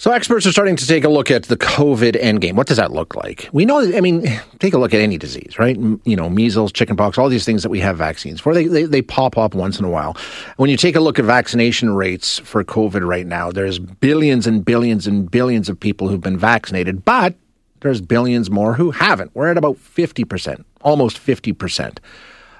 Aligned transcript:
So 0.00 0.12
experts 0.12 0.46
are 0.46 0.52
starting 0.52 0.76
to 0.76 0.86
take 0.86 1.04
a 1.04 1.10
look 1.10 1.30
at 1.30 1.42
the 1.42 1.58
COVID 1.58 2.18
endgame. 2.18 2.54
What 2.54 2.66
does 2.66 2.78
that 2.78 2.90
look 2.90 3.14
like? 3.14 3.50
We 3.52 3.66
know, 3.66 3.80
I 3.80 4.00
mean, 4.00 4.22
take 4.58 4.72
a 4.72 4.78
look 4.78 4.94
at 4.94 5.00
any 5.02 5.18
disease, 5.18 5.58
right? 5.58 5.76
You 5.76 6.16
know, 6.16 6.30
measles, 6.30 6.72
chickenpox, 6.72 7.18
all 7.18 7.28
these 7.28 7.44
things 7.44 7.62
that 7.62 7.68
we 7.68 7.80
have 7.80 7.98
vaccines 7.98 8.40
for. 8.40 8.54
They, 8.54 8.66
they, 8.66 8.84
they 8.84 9.02
pop 9.02 9.36
up 9.36 9.54
once 9.54 9.78
in 9.78 9.84
a 9.84 9.90
while. 9.90 10.16
When 10.56 10.70
you 10.70 10.78
take 10.78 10.96
a 10.96 11.00
look 11.00 11.18
at 11.18 11.26
vaccination 11.26 11.90
rates 11.94 12.38
for 12.38 12.64
COVID 12.64 13.06
right 13.06 13.26
now, 13.26 13.52
there's 13.52 13.78
billions 13.78 14.46
and 14.46 14.64
billions 14.64 15.06
and 15.06 15.30
billions 15.30 15.68
of 15.68 15.78
people 15.78 16.08
who've 16.08 16.18
been 16.18 16.38
vaccinated, 16.38 17.04
but 17.04 17.34
there's 17.80 18.00
billions 18.00 18.50
more 18.50 18.72
who 18.72 18.92
haven't. 18.92 19.32
We're 19.34 19.50
at 19.50 19.58
about 19.58 19.76
50%, 19.76 20.64
almost 20.80 21.18
50% 21.18 21.98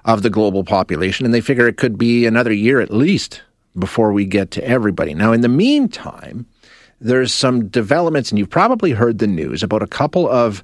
of 0.04 0.20
the 0.20 0.28
global 0.28 0.62
population, 0.62 1.24
and 1.24 1.32
they 1.32 1.40
figure 1.40 1.66
it 1.66 1.78
could 1.78 1.96
be 1.96 2.26
another 2.26 2.52
year 2.52 2.82
at 2.82 2.90
least 2.90 3.40
before 3.78 4.12
we 4.12 4.26
get 4.26 4.50
to 4.50 4.62
everybody. 4.62 5.14
Now, 5.14 5.32
in 5.32 5.40
the 5.40 5.48
meantime, 5.48 6.44
there's 7.00 7.32
some 7.32 7.68
developments, 7.68 8.30
and 8.30 8.38
you've 8.38 8.50
probably 8.50 8.92
heard 8.92 9.18
the 9.18 9.26
news 9.26 9.62
about 9.62 9.82
a 9.82 9.86
couple 9.86 10.28
of 10.28 10.62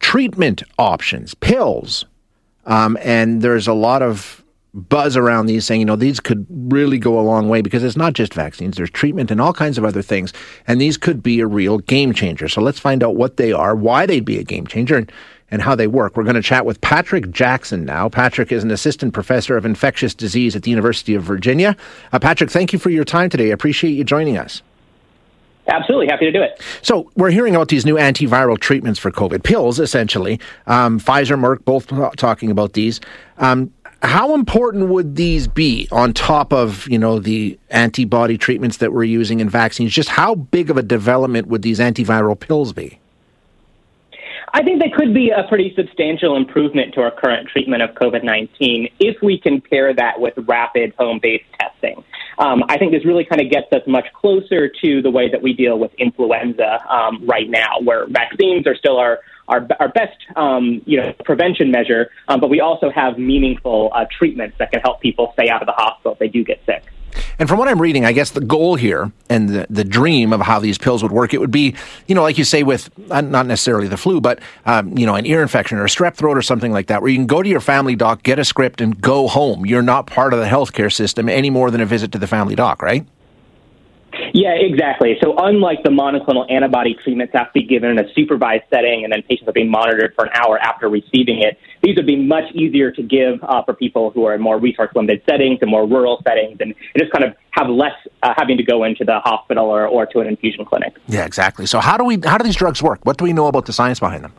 treatment 0.00 0.62
options, 0.78 1.34
pills. 1.34 2.04
Um, 2.66 2.96
and 3.02 3.42
there's 3.42 3.68
a 3.68 3.74
lot 3.74 4.02
of 4.02 4.42
buzz 4.72 5.16
around 5.16 5.46
these 5.46 5.64
saying, 5.64 5.80
you 5.80 5.84
know, 5.86 5.96
these 5.96 6.18
could 6.18 6.46
really 6.50 6.98
go 6.98 7.18
a 7.18 7.22
long 7.22 7.48
way 7.48 7.60
because 7.60 7.84
it's 7.84 7.96
not 7.96 8.12
just 8.12 8.34
vaccines, 8.34 8.76
there's 8.76 8.90
treatment 8.90 9.30
and 9.30 9.40
all 9.40 9.52
kinds 9.52 9.78
of 9.78 9.84
other 9.84 10.02
things. 10.02 10.32
And 10.66 10.80
these 10.80 10.96
could 10.96 11.22
be 11.22 11.40
a 11.40 11.46
real 11.46 11.78
game 11.78 12.12
changer. 12.12 12.48
So 12.48 12.60
let's 12.60 12.80
find 12.80 13.04
out 13.04 13.14
what 13.14 13.36
they 13.36 13.52
are, 13.52 13.76
why 13.76 14.06
they'd 14.06 14.24
be 14.24 14.38
a 14.38 14.42
game 14.42 14.66
changer, 14.66 14.96
and, 14.96 15.12
and 15.50 15.62
how 15.62 15.76
they 15.76 15.86
work. 15.86 16.16
We're 16.16 16.24
going 16.24 16.34
to 16.34 16.42
chat 16.42 16.66
with 16.66 16.80
Patrick 16.80 17.30
Jackson 17.30 17.84
now. 17.84 18.08
Patrick 18.08 18.50
is 18.50 18.64
an 18.64 18.72
assistant 18.72 19.14
professor 19.14 19.56
of 19.56 19.64
infectious 19.64 20.14
disease 20.14 20.56
at 20.56 20.64
the 20.64 20.70
University 20.70 21.14
of 21.14 21.22
Virginia. 21.22 21.76
Uh, 22.12 22.18
Patrick, 22.18 22.50
thank 22.50 22.72
you 22.72 22.78
for 22.78 22.90
your 22.90 23.04
time 23.04 23.30
today. 23.30 23.50
I 23.50 23.52
appreciate 23.52 23.92
you 23.92 24.02
joining 24.02 24.36
us. 24.38 24.62
Absolutely, 25.66 26.08
happy 26.08 26.26
to 26.26 26.32
do 26.32 26.42
it. 26.42 26.60
So 26.82 27.10
we're 27.16 27.30
hearing 27.30 27.54
about 27.54 27.68
these 27.68 27.86
new 27.86 27.94
antiviral 27.96 28.58
treatments 28.58 28.98
for 28.98 29.10
COVID, 29.10 29.42
pills 29.42 29.80
essentially. 29.80 30.38
Um, 30.66 31.00
Pfizer, 31.00 31.38
Merck, 31.38 31.64
both 31.64 31.86
talking 32.16 32.50
about 32.50 32.74
these. 32.74 33.00
Um, 33.38 33.72
how 34.02 34.34
important 34.34 34.88
would 34.88 35.16
these 35.16 35.48
be 35.48 35.88
on 35.90 36.12
top 36.12 36.52
of 36.52 36.86
you 36.88 36.98
know 36.98 37.18
the 37.18 37.58
antibody 37.70 38.36
treatments 38.36 38.76
that 38.78 38.92
we're 38.92 39.04
using 39.04 39.40
in 39.40 39.48
vaccines? 39.48 39.92
Just 39.92 40.10
how 40.10 40.34
big 40.34 40.70
of 40.70 40.76
a 40.76 40.82
development 40.82 41.46
would 41.48 41.62
these 41.62 41.78
antiviral 41.78 42.38
pills 42.38 42.72
be? 42.72 42.98
I 44.56 44.62
think 44.62 44.80
that 44.82 44.94
could 44.94 45.12
be 45.12 45.30
a 45.30 45.42
pretty 45.48 45.74
substantial 45.74 46.36
improvement 46.36 46.94
to 46.94 47.00
our 47.00 47.10
current 47.10 47.48
treatment 47.48 47.82
of 47.82 47.90
COVID 47.96 48.22
19 48.22 48.88
if 49.00 49.20
we 49.20 49.36
can 49.36 49.60
pair 49.60 49.92
that 49.92 50.20
with 50.20 50.34
rapid 50.46 50.94
home 50.96 51.18
based 51.20 51.44
testing. 51.60 52.04
Um, 52.38 52.62
I 52.68 52.78
think 52.78 52.92
this 52.92 53.04
really 53.04 53.24
kind 53.24 53.40
of 53.40 53.50
gets 53.50 53.66
us 53.72 53.82
much 53.88 54.06
closer 54.12 54.68
to 54.68 55.02
the 55.02 55.10
way 55.10 55.28
that 55.28 55.42
we 55.42 55.54
deal 55.54 55.76
with 55.76 55.92
influenza 55.94 56.78
um, 56.88 57.26
right 57.26 57.50
now, 57.50 57.80
where 57.82 58.06
vaccines 58.06 58.64
are 58.68 58.76
still 58.76 58.96
our 58.96 59.18
our, 59.48 59.66
our 59.80 59.88
best 59.88 60.16
um, 60.36 60.82
you 60.86 61.00
know 61.00 61.12
prevention 61.24 61.72
measure, 61.72 62.10
um, 62.28 62.38
but 62.38 62.48
we 62.48 62.60
also 62.60 62.90
have 62.90 63.18
meaningful 63.18 63.90
uh, 63.92 64.04
treatments 64.16 64.56
that 64.58 64.70
can 64.70 64.80
help 64.82 65.00
people 65.00 65.32
stay 65.32 65.48
out 65.48 65.62
of 65.62 65.66
the 65.66 65.72
hospital 65.72 66.12
if 66.12 66.20
they 66.20 66.28
do 66.28 66.44
get 66.44 66.64
sick. 66.64 66.84
And 67.38 67.48
from 67.48 67.58
what 67.58 67.68
I'm 67.68 67.80
reading, 67.80 68.04
I 68.04 68.12
guess 68.12 68.30
the 68.30 68.40
goal 68.40 68.76
here 68.76 69.12
and 69.28 69.48
the, 69.48 69.66
the 69.70 69.84
dream 69.84 70.32
of 70.32 70.40
how 70.40 70.58
these 70.60 70.78
pills 70.78 71.02
would 71.02 71.12
work, 71.12 71.34
it 71.34 71.38
would 71.38 71.50
be, 71.50 71.74
you 72.06 72.14
know, 72.14 72.22
like 72.22 72.38
you 72.38 72.44
say, 72.44 72.62
with 72.62 72.90
uh, 73.10 73.20
not 73.20 73.46
necessarily 73.46 73.88
the 73.88 73.96
flu, 73.96 74.20
but, 74.20 74.40
um, 74.66 74.96
you 74.96 75.06
know, 75.06 75.14
an 75.14 75.26
ear 75.26 75.42
infection 75.42 75.78
or 75.78 75.84
a 75.84 75.88
strep 75.88 76.14
throat 76.14 76.36
or 76.36 76.42
something 76.42 76.72
like 76.72 76.86
that, 76.86 77.02
where 77.02 77.10
you 77.10 77.18
can 77.18 77.26
go 77.26 77.42
to 77.42 77.48
your 77.48 77.60
family 77.60 77.96
doc, 77.96 78.22
get 78.22 78.38
a 78.38 78.44
script, 78.44 78.80
and 78.80 79.00
go 79.00 79.28
home. 79.28 79.66
You're 79.66 79.82
not 79.82 80.06
part 80.06 80.32
of 80.32 80.40
the 80.40 80.46
healthcare 80.46 80.92
system 80.92 81.28
any 81.28 81.50
more 81.50 81.70
than 81.70 81.80
a 81.80 81.86
visit 81.86 82.12
to 82.12 82.18
the 82.18 82.26
family 82.26 82.54
doc, 82.54 82.82
right? 82.82 83.06
Yeah, 84.34 84.50
exactly. 84.50 85.16
So, 85.22 85.36
unlike 85.38 85.84
the 85.84 85.90
monoclonal 85.90 86.50
antibody 86.50 86.96
treatments 87.04 87.32
have 87.34 87.46
to 87.46 87.52
be 87.52 87.62
given 87.62 87.90
in 87.90 88.00
a 88.00 88.12
supervised 88.14 88.64
setting 88.68 89.04
and 89.04 89.12
then 89.12 89.22
patients 89.22 89.48
are 89.48 89.52
being 89.52 89.70
monitored 89.70 90.12
for 90.16 90.24
an 90.24 90.32
hour 90.34 90.58
after 90.58 90.88
receiving 90.88 91.40
it, 91.40 91.56
these 91.84 91.94
would 91.94 92.06
be 92.06 92.16
much 92.16 92.52
easier 92.52 92.90
to 92.90 93.02
give 93.04 93.38
uh, 93.44 93.62
for 93.62 93.74
people 93.74 94.10
who 94.10 94.26
are 94.26 94.34
in 94.34 94.40
more 94.40 94.58
resource 94.58 94.90
limited 94.96 95.22
settings 95.30 95.60
and 95.62 95.70
more 95.70 95.86
rural 95.86 96.20
settings 96.26 96.56
and, 96.58 96.74
and 96.74 96.98
just 96.98 97.12
kind 97.12 97.22
of 97.22 97.36
have 97.52 97.68
less 97.68 97.94
uh, 98.24 98.34
having 98.36 98.56
to 98.56 98.64
go 98.64 98.82
into 98.82 99.04
the 99.04 99.20
hospital 99.20 99.66
or, 99.66 99.86
or 99.86 100.04
to 100.04 100.18
an 100.18 100.26
infusion 100.26 100.64
clinic. 100.64 100.96
Yeah, 101.06 101.24
exactly. 101.24 101.66
So, 101.66 101.78
how 101.78 101.96
do 101.96 102.02
we 102.02 102.18
how 102.24 102.36
do 102.36 102.42
these 102.42 102.56
drugs 102.56 102.82
work? 102.82 103.06
What 103.06 103.18
do 103.18 103.24
we 103.24 103.32
know 103.32 103.46
about 103.46 103.66
the 103.66 103.72
science 103.72 104.00
behind 104.00 104.24
them? 104.24 104.32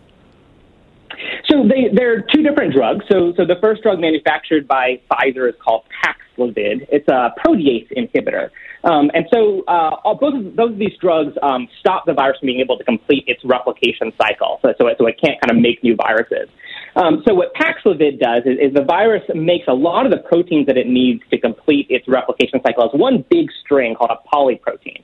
So 1.56 1.64
they, 1.64 1.88
they're 1.94 2.22
two 2.22 2.44
different 2.44 2.74
drugs. 2.74 3.06
So, 3.10 3.32
so 3.38 3.46
the 3.46 3.56
first 3.62 3.82
drug 3.82 4.00
manufactured 4.00 4.68
by 4.68 5.00
Pfizer 5.10 5.48
is 5.48 5.56
called 5.64 5.84
Paxlovid. 6.04 6.86
It's 6.92 7.08
a 7.08 7.32
protease 7.40 7.88
inhibitor. 7.96 8.50
Um, 8.84 9.10
and 9.14 9.26
so 9.34 9.64
uh, 9.68 10.14
both, 10.20 10.36
of, 10.36 10.56
both 10.56 10.72
of 10.72 10.78
these 10.78 10.98
drugs 11.00 11.34
um, 11.42 11.68
stop 11.80 12.06
the 12.06 12.14
virus 12.14 12.38
from 12.40 12.48
being 12.48 12.60
able 12.60 12.78
to 12.78 12.84
complete 12.84 13.24
its 13.28 13.42
replication 13.46 14.12
cycle. 14.22 14.60
So, 14.64 14.74
so, 14.78 14.88
it, 14.88 14.98
so 15.00 15.08
it 15.08 15.16
can't 15.24 15.40
kind 15.40 15.52
of 15.52 15.62
make 15.62 15.82
new 15.82 15.96
viruses. 15.96 16.50
Um, 16.98 17.24
so 17.26 17.34
what 17.34 17.54
Paxlovid 17.56 18.20
does 18.20 18.44
is, 18.46 18.58
is 18.60 18.74
the 18.74 18.84
virus 18.84 19.24
makes 19.34 19.66
a 19.70 19.74
lot 19.74 20.06
of 20.06 20.12
the 20.12 20.20
proteins 20.20 20.68
that 20.68 20.78
it 20.78 20.88
needs 20.88 21.24
to 21.32 21.40
complete 21.40 21.88
its 21.90 22.06
replication 22.08 22.60
cycle 22.68 22.84
as 22.84 23.00
one 23.00 23.24
big 23.30 23.48
string 23.64 23.96
called 23.96 24.12
a 24.12 24.20
polyprotein. 24.36 25.02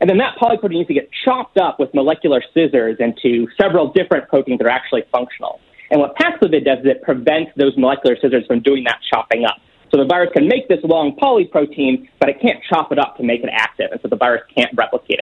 And 0.00 0.08
then 0.08 0.16
that 0.16 0.36
polyprotein 0.40 0.70
needs 0.70 0.88
to 0.88 0.94
get 0.94 1.10
chopped 1.24 1.58
up 1.58 1.78
with 1.78 1.92
molecular 1.92 2.42
scissors 2.54 2.96
into 3.00 3.48
several 3.60 3.92
different 3.92 4.28
proteins 4.28 4.58
that 4.58 4.66
are 4.66 4.70
actually 4.70 5.02
functional. 5.12 5.60
And 5.90 6.00
what 6.00 6.16
Paxlovid 6.16 6.64
does 6.64 6.78
is 6.80 6.86
it 6.86 7.02
prevents 7.02 7.50
those 7.56 7.76
molecular 7.76 8.16
scissors 8.16 8.46
from 8.46 8.60
doing 8.60 8.84
that 8.84 8.98
chopping 9.12 9.44
up. 9.44 9.56
So 9.90 9.96
the 9.98 10.04
virus 10.04 10.30
can 10.32 10.46
make 10.46 10.68
this 10.68 10.78
long 10.84 11.16
polyprotein, 11.20 12.08
but 12.20 12.28
it 12.28 12.40
can't 12.40 12.62
chop 12.68 12.92
it 12.92 12.98
up 12.98 13.16
to 13.16 13.24
make 13.24 13.42
it 13.42 13.50
active, 13.52 13.88
and 13.90 14.00
so 14.00 14.08
the 14.08 14.16
virus 14.16 14.42
can't 14.56 14.70
replicate 14.76 15.18
it. 15.18 15.24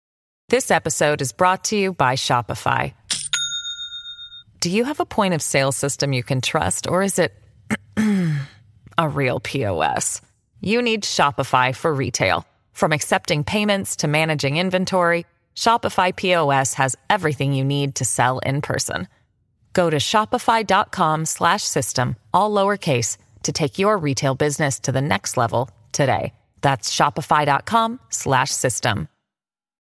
This 0.48 0.70
episode 0.70 1.20
is 1.20 1.32
brought 1.32 1.64
to 1.64 1.76
you 1.76 1.92
by 1.92 2.14
Shopify. 2.14 2.94
Do 4.60 4.70
you 4.70 4.84
have 4.84 5.00
a 5.00 5.04
point 5.04 5.34
of 5.34 5.42
sale 5.42 5.72
system 5.72 6.14
you 6.14 6.22
can 6.22 6.40
trust, 6.40 6.86
or 6.86 7.02
is 7.02 7.18
it 7.18 7.34
a 8.98 9.08
real 9.08 9.40
POS? 9.40 10.22
You 10.60 10.80
need 10.80 11.02
Shopify 11.02 11.76
for 11.76 11.92
retail. 11.92 12.46
From 12.72 12.92
accepting 12.92 13.44
payments 13.44 13.96
to 13.96 14.08
managing 14.08 14.56
inventory, 14.56 15.26
Shopify 15.54 16.16
POS 16.16 16.74
has 16.74 16.96
everything 17.10 17.52
you 17.52 17.64
need 17.64 17.96
to 17.96 18.06
sell 18.06 18.38
in 18.38 18.62
person. 18.62 19.06
Go 19.74 19.90
to 19.90 19.98
shopify.com 19.98 21.26
slash 21.26 21.62
system, 21.64 22.16
all 22.32 22.50
lowercase, 22.50 23.18
to 23.42 23.52
take 23.52 23.78
your 23.78 23.98
retail 23.98 24.34
business 24.34 24.80
to 24.80 24.92
the 24.92 25.02
next 25.02 25.36
level 25.36 25.68
today. 25.92 26.32
That's 26.62 26.96
shopify.com 26.96 28.00
slash 28.08 28.50
system. 28.50 29.08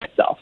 Itself. 0.01 0.39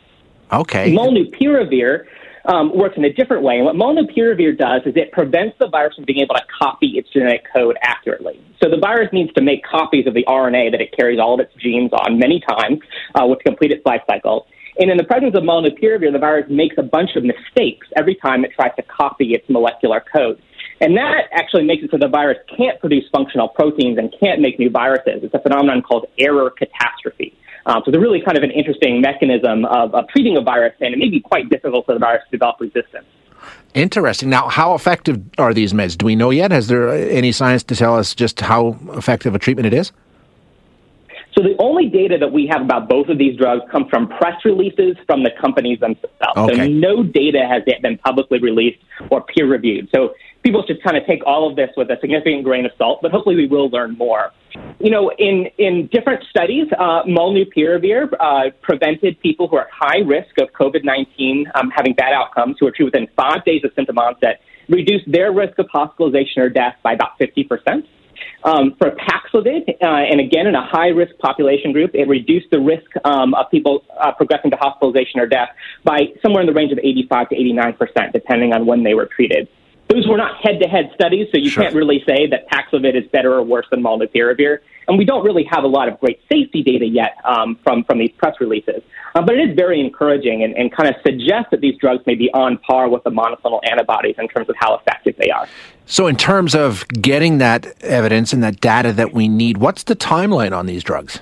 Okay. 0.51 0.91
Molnupiravir 0.91 2.06
um, 2.45 2.75
works 2.75 2.95
in 2.97 3.06
a 3.06 3.13
different 3.13 3.44
way. 3.44 3.57
And 3.57 3.66
what 3.66 3.75
molnupiravir 3.75 4.57
does 4.57 4.81
is 4.85 4.94
it 4.95 5.12
prevents 5.12 5.57
the 5.59 5.68
virus 5.68 5.95
from 5.95 6.06
being 6.06 6.19
able 6.19 6.35
to 6.35 6.41
copy 6.59 6.97
its 6.97 7.09
genetic 7.09 7.44
code 7.53 7.78
accurately. 7.83 8.41
So 8.63 8.69
the 8.69 8.79
virus 8.79 9.09
needs 9.13 9.31
to 9.33 9.44
make 9.44 9.63
copies 9.63 10.07
of 10.07 10.13
the 10.13 10.23
RNA 10.28 10.72
that 10.72 10.81
it 10.81 10.95
carries 10.97 11.19
all 11.19 11.35
of 11.35 11.39
its 11.39 11.53
genes 11.62 11.91
on 11.94 12.18
many 12.18 12.41
times 12.47 12.79
uh, 13.16 13.28
to 13.28 13.35
complete 13.45 13.72
its 13.72 13.85
life 13.85 14.01
cycle. 14.09 14.47
And 14.81 14.90
in 14.90 14.97
the 14.97 15.03
presence 15.03 15.36
of 15.36 15.44
molnupiravir, 15.44 16.12
the 16.12 16.18
virus 16.18 16.47
makes 16.50 16.75
a 16.80 16.81
bunch 16.81 17.12
of 17.16 17.24
mistakes 17.24 17.86
every 17.95 18.16
time 18.16 18.44
it 18.44 18.51
tries 18.56 18.75
to 18.78 18.81
copy 18.81 19.36
its 19.36 19.48
molecular 19.48 20.04
code. 20.12 20.42
And 20.80 20.98
that 20.98 21.30
actually 21.33 21.66
makes 21.66 21.83
it 21.83 21.92
so 21.92 22.00
the 22.00 22.07
virus 22.07 22.39
can't 22.57 22.80
produce 22.80 23.04
functional 23.13 23.48
proteins 23.48 24.00
and 24.00 24.12
can't 24.19 24.42
make 24.42 24.57
new 24.57 24.72
viruses. 24.72 25.22
It's 25.22 25.36
a 25.36 25.39
phenomenon 25.39 25.83
called 25.83 26.07
error 26.18 26.50
catastrophe. 26.50 27.38
Um, 27.68 27.83
so 27.86 27.92
it's 27.92 28.00
really 28.00 28.24
kind 28.25 28.39
of 28.39 28.44
an 28.44 28.50
interesting 28.50 29.01
mechanism 29.01 29.66
of, 29.66 29.94
of 29.94 30.07
treating 30.07 30.36
a 30.36 30.42
virus, 30.42 30.74
and 30.80 30.95
it 30.95 30.98
may 30.98 31.10
be 31.10 31.19
quite 31.19 31.48
difficult 31.51 31.86
for 31.86 31.94
the 31.94 32.00
virus 32.00 32.24
to 32.31 32.31
develop 32.31 32.60
resistance. 32.60 33.06
Interesting. 33.75 34.31
Now, 34.31 34.48
how 34.50 34.74
effective 34.74 35.22
are 35.38 35.54
these 35.54 35.74
meds? 35.74 35.95
Do 35.95 36.07
we 36.07 36.16
know 36.16 36.31
yet? 36.31 36.50
Has 36.50 36.69
there 36.69 36.89
any 36.89 37.31
science 37.31 37.62
to 37.66 37.75
tell 37.75 37.95
us 37.95 38.16
just 38.16 38.42
how 38.42 38.80
effective 38.94 39.36
a 39.36 39.39
treatment 39.39 39.68
it 39.68 39.74
is? 39.74 39.92
So 41.38 41.44
the 41.44 41.56
only 41.60 41.88
data 41.88 42.18
that 42.19 42.31
we 42.31 42.48
have 42.51 42.62
about 42.62 42.89
both 42.89 43.07
of 43.07 43.18
these 43.18 43.38
drugs 43.38 43.63
comes 43.72 43.88
from 43.89 44.07
press 44.07 44.44
releases 44.44 44.98
from 45.07 45.24
the 45.24 45.31
companies 45.39 45.80
themselves. 45.80 46.12
Okay. 46.36 46.56
So 46.56 46.68
no 46.68 47.04
data 47.04 47.48
has 47.50 47.63
yet 47.66 47.81
been 47.81 47.98
publicly 47.98 48.39
released 48.39 48.80
or 49.10 49.22
peer 49.22 49.48
reviewed. 49.48 49.89
So 49.95 50.13
people 50.44 50.63
should 50.68 50.83
kind 50.83 50.98
of 50.98 51.06
take 51.06 51.25
all 51.25 51.50
of 51.50 51.56
this 51.56 51.69
with 51.78 51.89
a 51.89 51.98
significant 52.01 52.44
grain 52.44 52.66
of 52.66 52.72
salt, 52.78 53.00
but 53.01 53.12
hopefully 53.12 53.36
we 53.36 53.48
will 53.48 53.69
learn 53.69 53.98
more. 53.98 54.31
You 54.80 54.89
know, 54.89 55.10
in, 55.18 55.48
in 55.57 55.88
different 55.88 56.24
studies, 56.30 56.68
uh, 56.78 57.04
molnupiravir 57.04 58.12
uh, 58.19 58.51
prevented 58.62 59.19
people 59.22 59.48
who 59.48 59.56
are 59.56 59.68
at 59.68 59.72
high 59.72 60.00
risk 60.00 60.38
of 60.39 60.51
COVID 60.51 60.83
19 60.83 61.45
um, 61.56 61.72
having 61.74 61.94
bad 61.94 62.13
outcomes, 62.13 62.57
who 62.60 62.68
are 62.68 62.72
treated 62.72 62.94
within 62.94 63.07
five 63.16 63.45
days 63.45 63.63
of 63.63 63.72
symptom 63.74 63.98
onset, 63.98 64.42
reduced 64.68 65.10
their 65.10 65.31
risk 65.31 65.57
of 65.60 65.68
hospitalization 65.72 66.42
or 66.42 66.50
death 66.50 66.75
by 66.83 66.94
about 66.94 67.18
50%. 67.19 67.86
Um, 68.44 68.76
for 68.78 68.92
Paxlovid, 68.92 69.70
uh, 69.82 69.86
and 69.86 70.20
again 70.20 70.48
in 70.48 70.56
a 70.56 70.66
high 70.66 70.88
risk 70.88 71.16
population 71.20 71.72
group, 71.72 71.92
it 71.94 72.08
reduced 72.08 72.50
the 72.50 72.60
risk 72.60 72.90
um, 73.06 73.36
of 73.36 73.52
people 73.52 73.84
uh, 74.00 74.12
progressing 74.14 74.50
to 74.52 74.58
hospitalization 74.58 75.20
or 75.20 75.28
death 75.28 75.50
by 75.84 76.08
somewhere 76.24 76.42
in 76.42 76.48
the 76.48 76.54
range 76.54 76.72
of 76.72 76.80
85 76.80 77.30
to 77.30 77.36
89 77.36 77.74
percent, 77.74 78.14
depending 78.14 78.54
on 78.54 78.66
when 78.66 78.84
they 78.84 78.96
were 78.96 79.06
treated. 79.06 79.48
Those 79.92 80.08
were 80.08 80.18
not 80.18 80.38
head-to-head 80.42 80.92
studies, 80.96 81.28
so 81.32 81.38
you 81.38 81.50
sure. 81.50 81.64
can't 81.64 81.76
really 81.76 82.02
say 82.08 82.28
that 82.28 82.50
Paxlovid 82.50 82.96
is 82.96 83.10
better 83.12 83.34
or 83.34 83.44
worse 83.44 83.66
than 83.72 83.84
molnupiravir. 83.84 84.60
And 84.88 84.98
we 84.98 85.06
don't 85.06 85.24
really 85.24 85.44
have 85.50 85.64
a 85.64 85.68
lot 85.68 85.88
of 85.88 86.00
great 86.00 86.22
safety 86.32 86.64
data 86.64 86.86
yet 86.86 87.18
um, 87.26 87.58
from 87.64 87.84
from 87.84 88.00
these 88.00 88.12
press 88.18 88.36
releases. 88.40 88.82
Uh, 89.14 89.22
but 89.22 89.36
it 89.36 89.50
is 89.50 89.56
very 89.56 89.80
encouraging 89.82 90.44
and, 90.44 90.56
and 90.56 90.72
kind 90.72 90.90
of 90.90 90.96
suggests 91.06 91.52
that 91.52 91.62
these 91.62 91.78
drugs 91.78 92.06
may 92.06 92.16
be 92.16 92.30
on 92.34 92.58
par 92.60 92.90
with 92.90 93.04
the 93.04 93.10
monoclonal 93.10 93.60
antibodies 93.70 94.16
in 94.18 94.28
terms 94.30 94.50
of 94.50 94.56
how 94.58 94.76
effective 94.76 95.16
they 95.18 95.30
are. 95.30 95.48
So, 95.86 96.08
in 96.08 96.16
terms 96.16 96.56
of 96.56 96.88
getting 96.90 97.40
that 97.40 97.82
evidence 97.82 98.32
and 98.34 98.42
that 98.44 98.62
data 98.62 98.94
that 98.94 99.14
we 99.14 99.28
need, 99.28 99.58
what's 99.58 99.84
the 99.84 99.96
timeline 99.96 100.56
on 100.56 100.66
these 100.66 100.84
drugs? 100.84 101.20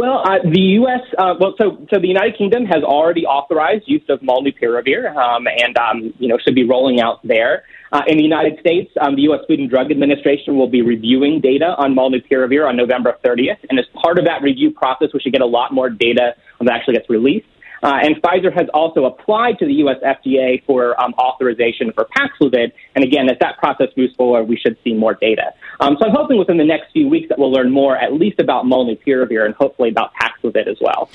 Well, 0.00 0.22
uh, 0.24 0.38
the 0.42 0.80
U.S. 0.80 1.02
Uh, 1.18 1.34
well, 1.38 1.52
so 1.60 1.76
so 1.92 2.00
the 2.00 2.08
United 2.08 2.38
Kingdom 2.38 2.64
has 2.64 2.82
already 2.82 3.26
authorized 3.26 3.84
use 3.86 4.00
of 4.08 4.20
molnupiravir, 4.20 5.14
um, 5.14 5.46
and 5.46 5.76
um, 5.76 6.14
you 6.18 6.26
know 6.26 6.38
should 6.42 6.54
be 6.54 6.64
rolling 6.64 7.02
out 7.02 7.20
there. 7.22 7.64
Uh, 7.92 8.00
in 8.06 8.16
the 8.16 8.22
United 8.22 8.58
States, 8.60 8.90
um, 8.98 9.14
the 9.14 9.22
U.S. 9.28 9.40
Food 9.46 9.58
and 9.58 9.68
Drug 9.68 9.90
Administration 9.90 10.56
will 10.56 10.70
be 10.70 10.80
reviewing 10.80 11.42
data 11.42 11.74
on 11.76 11.94
molnupiravir 11.94 12.66
on 12.66 12.78
November 12.78 13.18
30th, 13.22 13.58
and 13.68 13.78
as 13.78 13.84
part 13.92 14.18
of 14.18 14.24
that 14.24 14.40
review 14.40 14.70
process, 14.70 15.08
we 15.12 15.20
should 15.20 15.34
get 15.34 15.42
a 15.42 15.46
lot 15.46 15.70
more 15.70 15.90
data 15.90 16.32
that 16.60 16.72
actually 16.72 16.94
gets 16.94 17.10
released. 17.10 17.44
Uh, 17.82 17.98
and 18.02 18.16
Pfizer 18.22 18.52
has 18.52 18.68
also 18.72 19.04
applied 19.04 19.58
to 19.58 19.66
the 19.66 19.74
U.S. 19.84 19.96
FDA 20.02 20.64
for 20.64 21.00
um, 21.02 21.12
authorization 21.18 21.92
for 21.92 22.06
Paxlovid. 22.16 22.72
And 22.94 23.04
again, 23.04 23.28
as 23.28 23.38
that 23.40 23.58
process 23.58 23.88
moves 23.96 24.14
forward, 24.16 24.44
we 24.44 24.56
should 24.56 24.76
see 24.82 24.94
more 24.94 25.14
data. 25.14 25.52
Um, 25.80 25.96
so 25.98 26.06
I'm 26.06 26.14
hoping 26.14 26.38
within 26.38 26.56
the 26.56 26.64
next 26.64 26.92
few 26.92 27.08
weeks 27.08 27.28
that 27.28 27.38
we'll 27.38 27.52
learn 27.52 27.70
more, 27.70 27.96
at 27.96 28.12
least 28.12 28.40
about 28.40 28.64
molnupiravir 28.64 29.44
and 29.44 29.54
hopefully 29.54 29.90
about 29.90 30.12
Paxlovid 30.14 30.66
as 30.66 30.78
well. 30.80 31.08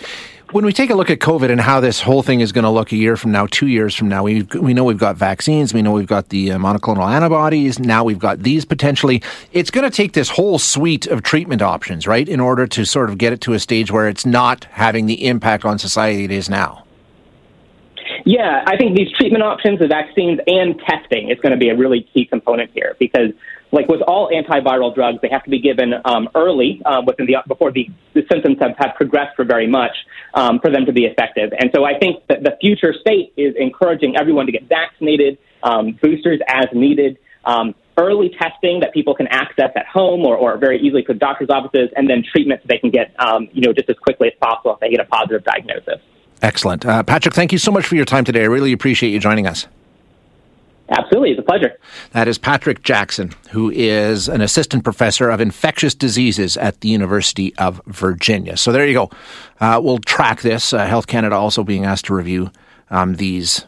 When 0.51 0.63
we 0.63 0.71
take 0.71 0.89
a 0.89 0.95
look 0.95 1.09
at 1.09 1.19
COVID 1.19 1.49
and 1.49 1.59
how 1.59 1.79
this 1.79 1.99
whole 1.99 2.21
thing 2.21 2.39
is 2.39 2.51
going 2.51 2.63
to 2.63 2.69
look 2.69 2.91
a 2.91 2.95
year 2.95 3.17
from 3.17 3.31
now, 3.31 3.47
two 3.47 3.67
years 3.67 3.95
from 3.95 4.07
now, 4.07 4.23
we 4.23 4.43
we 4.43 4.73
know 4.73 4.83
we've 4.83 4.97
got 4.97 5.17
vaccines, 5.17 5.73
we 5.73 5.81
know 5.81 5.91
we've 5.91 6.07
got 6.07 6.29
the 6.29 6.51
uh, 6.51 6.57
monoclonal 6.57 7.11
antibodies, 7.11 7.79
now 7.79 8.03
we've 8.03 8.19
got 8.19 8.39
these 8.39 8.63
potentially. 8.63 9.21
It's 9.51 9.71
going 9.71 9.89
to 9.89 9.95
take 9.95 10.13
this 10.13 10.29
whole 10.29 10.59
suite 10.59 11.07
of 11.07 11.23
treatment 11.23 11.61
options, 11.61 12.07
right, 12.07 12.29
in 12.29 12.39
order 12.39 12.67
to 12.67 12.85
sort 12.85 13.09
of 13.09 13.17
get 13.17 13.33
it 13.33 13.41
to 13.41 13.53
a 13.53 13.59
stage 13.59 13.91
where 13.91 14.07
it's 14.07 14.25
not 14.25 14.65
having 14.65 15.07
the 15.07 15.25
impact 15.25 15.65
on 15.65 15.79
society 15.79 16.25
it 16.25 16.31
is 16.31 16.47
now. 16.47 16.84
Yeah, 18.25 18.63
I 18.65 18.75
think 18.75 18.97
these 18.97 19.11
treatment 19.11 19.43
options, 19.43 19.77
the 19.77 19.87
vaccines, 19.87 20.39
and 20.47 20.79
testing 20.79 21.29
is 21.29 21.37
going 21.41 21.51
to 21.51 21.59
be 21.59 21.69
a 21.69 21.77
really 21.77 22.09
key 22.11 22.25
component 22.25 22.71
here 22.73 22.95
because 22.99 23.29
like 23.71 23.87
with 23.87 24.01
all 24.01 24.31
antiviral 24.31 24.95
drugs, 24.95 25.19
they 25.21 25.29
have 25.29 25.43
to 25.43 25.51
be 25.51 25.61
given 25.61 25.93
um, 26.05 26.29
early 26.33 26.81
uh, 26.85 27.03
within 27.05 27.27
the 27.27 27.35
before 27.47 27.71
the, 27.71 27.87
the 28.15 28.23
symptoms 28.31 28.57
have, 28.59 28.71
have 28.79 28.95
progressed 28.95 29.35
for 29.35 29.45
very 29.45 29.67
much 29.67 29.91
um, 30.33 30.59
for 30.59 30.71
them 30.71 30.85
to 30.87 30.91
be 30.91 31.05
effective. 31.05 31.51
And 31.59 31.69
so 31.75 31.85
I 31.85 31.99
think 31.99 32.25
that 32.27 32.41
the 32.41 32.57
future 32.59 32.93
state 32.99 33.31
is 33.37 33.53
encouraging 33.59 34.15
everyone 34.17 34.47
to 34.47 34.51
get 34.51 34.67
vaccinated, 34.67 35.37
um, 35.61 35.99
boosters 36.01 36.39
as 36.47 36.65
needed. 36.73 37.19
Um, 37.43 37.75
early 37.95 38.29
testing 38.41 38.79
that 38.79 38.91
people 38.91 39.13
can 39.13 39.27
access 39.27 39.69
at 39.75 39.85
home 39.85 40.25
or, 40.25 40.35
or 40.35 40.57
very 40.57 40.81
easily 40.81 41.03
through 41.03 41.15
doctor's 41.15 41.49
offices, 41.51 41.89
and 41.95 42.09
then 42.09 42.23
treatment 42.23 42.61
so 42.63 42.67
they 42.69 42.79
can 42.79 42.89
get, 42.89 43.13
um, 43.19 43.49
you 43.53 43.61
know, 43.61 43.71
just 43.71 43.87
as 43.87 43.97
quickly 43.97 44.29
as 44.29 44.33
possible 44.41 44.73
if 44.73 44.79
they 44.79 44.89
get 44.89 44.99
a 44.99 45.05
positive 45.05 45.43
diagnosis. 45.43 46.01
Excellent. 46.45 46.85
Uh, 46.85 47.01
Patrick, 47.01 47.33
thank 47.33 47.51
you 47.51 47.57
so 47.57 47.71
much 47.71 47.87
for 47.87 47.95
your 47.95 48.05
time 48.05 48.23
today. 48.23 48.43
I 48.43 48.45
really 48.45 48.71
appreciate 48.71 49.09
you 49.09 49.19
joining 49.19 49.47
us. 49.47 49.65
Absolutely. 50.89 51.31
It's 51.31 51.39
a 51.39 51.43
pleasure. 51.43 51.75
That 52.11 52.27
is 52.27 52.37
Patrick 52.37 52.83
Jackson, 52.83 53.31
who 53.49 53.71
is 53.71 54.29
an 54.29 54.41
assistant 54.41 54.83
professor 54.83 55.31
of 55.31 55.41
infectious 55.41 55.95
diseases 55.95 56.55
at 56.55 56.81
the 56.81 56.89
University 56.89 57.55
of 57.55 57.81
Virginia. 57.87 58.57
So 58.57 58.71
there 58.71 58.85
you 58.85 58.93
go. 58.93 59.09
Uh, 59.59 59.81
we'll 59.83 59.97
track 59.97 60.41
this. 60.41 60.71
Uh, 60.71 60.85
Health 60.85 61.07
Canada 61.07 61.35
also 61.35 61.63
being 61.63 61.83
asked 61.83 62.05
to 62.05 62.13
review 62.13 62.51
um, 62.91 63.15
these. 63.15 63.65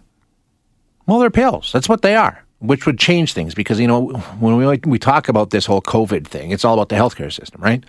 Well, 1.07 1.17
they're 1.17 1.31
pills. 1.31 1.71
That's 1.71 1.89
what 1.89 2.03
they 2.03 2.15
are, 2.15 2.43
which 2.59 2.87
would 2.87 2.97
change 2.97 3.33
things 3.33 3.53
because, 3.53 3.79
you 3.79 3.87
know, 3.87 4.07
when 4.39 4.57
we, 4.57 4.79
we 4.85 4.97
talk 4.97 5.29
about 5.29 5.51
this 5.51 5.65
whole 5.65 5.81
COVID 5.81 6.25
thing, 6.25 6.51
it's 6.51 6.65
all 6.65 6.73
about 6.73 6.89
the 6.89 6.95
healthcare 6.95 7.31
system, 7.31 7.61
right? 7.61 7.83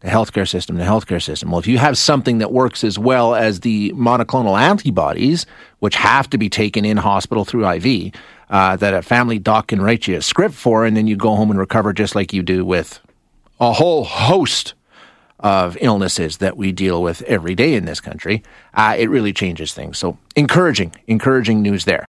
The 0.00 0.08
healthcare 0.08 0.48
system, 0.48 0.76
the 0.76 0.84
healthcare 0.84 1.22
system. 1.22 1.50
Well, 1.50 1.58
if 1.58 1.66
you 1.66 1.78
have 1.78 1.96
something 1.96 2.38
that 2.38 2.52
works 2.52 2.84
as 2.84 2.98
well 2.98 3.34
as 3.34 3.60
the 3.60 3.92
monoclonal 3.92 4.60
antibodies, 4.60 5.46
which 5.78 5.96
have 5.96 6.28
to 6.30 6.38
be 6.38 6.50
taken 6.50 6.84
in 6.84 6.98
hospital 6.98 7.44
through 7.46 7.68
IV, 7.68 8.14
uh, 8.50 8.76
that 8.76 8.92
a 8.92 9.02
family 9.02 9.38
doc 9.38 9.68
can 9.68 9.80
write 9.80 10.06
you 10.06 10.16
a 10.16 10.22
script 10.22 10.54
for, 10.54 10.84
and 10.84 10.96
then 10.96 11.06
you 11.06 11.16
go 11.16 11.34
home 11.34 11.50
and 11.50 11.58
recover 11.58 11.92
just 11.92 12.14
like 12.14 12.32
you 12.32 12.42
do 12.42 12.64
with 12.64 13.00
a 13.58 13.72
whole 13.72 14.04
host 14.04 14.74
of 15.38 15.76
illnesses 15.80 16.38
that 16.38 16.56
we 16.56 16.70
deal 16.70 17.02
with 17.02 17.22
every 17.22 17.54
day 17.54 17.74
in 17.74 17.86
this 17.86 18.00
country. 18.00 18.42
Uh, 18.74 18.94
it 18.98 19.08
really 19.08 19.32
changes 19.32 19.72
things. 19.72 19.98
So 19.98 20.18
encouraging, 20.36 20.94
encouraging 21.06 21.62
news 21.62 21.86
there. 21.86 21.98